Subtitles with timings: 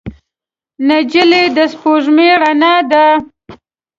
[0.87, 3.05] نجلۍ د سپوږمۍ رڼا ده.